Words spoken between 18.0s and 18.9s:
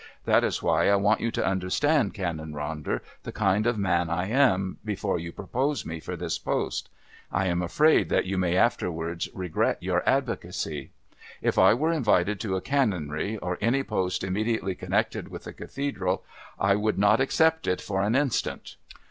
an instant.